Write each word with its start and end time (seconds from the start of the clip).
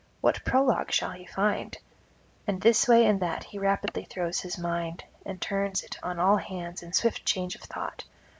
what 0.19 0.43
prologue 0.43 0.91
shall 0.91 1.11
he 1.11 1.27
find? 1.27 1.77
and 2.47 2.59
this 2.59 2.87
way 2.87 3.05
and 3.05 3.19
that 3.21 3.43
he 3.43 3.59
rapidly 3.59 4.03
throws 4.03 4.39
his 4.39 4.57
mind, 4.57 5.03
and 5.27 5.39
turns 5.39 5.83
it 5.83 5.95
on 6.01 6.17
all 6.17 6.37
hands 6.37 6.81
in 6.81 6.91
swift 6.91 7.23
change 7.23 7.53
of 7.53 7.61
thought. 7.61 8.03